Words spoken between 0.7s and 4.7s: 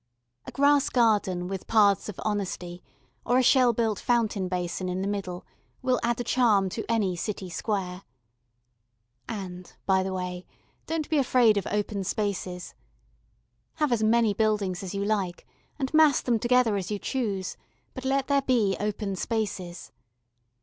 garden with paths of honesty, or a shell built fountain